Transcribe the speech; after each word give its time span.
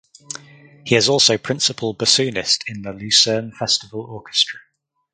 He 0.83 0.95
is 0.95 1.07
also 1.09 1.37
principal 1.37 1.93
bassoonist 1.93 2.63
in 2.67 2.81
the 2.81 2.91
Lucerne 2.91 3.51
Festival 3.51 4.01
Orchestra. 4.01 4.59